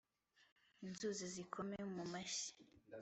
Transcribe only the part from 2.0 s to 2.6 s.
mashyi